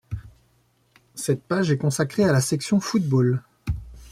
[1.13, 3.43] Cette page est consacrée à la section football.